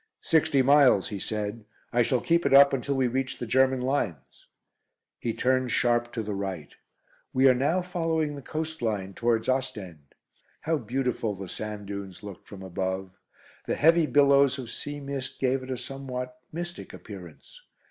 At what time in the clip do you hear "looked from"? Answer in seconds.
12.23-12.63